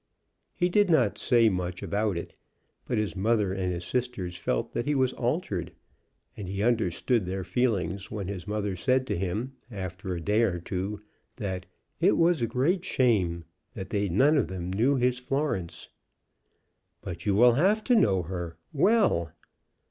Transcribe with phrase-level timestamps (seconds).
[0.55, 2.33] He did not say much about it,
[2.87, 5.73] but his mother and his sisters felt that he was altered;
[6.35, 10.59] and he understood their feelings when his mother said to him, after a day or
[10.59, 11.01] two,
[11.35, 11.67] that
[11.99, 13.43] "it was a great shame"
[13.75, 15.89] that they none of them knew his Florence.
[17.01, 19.31] "But you will have to know her well."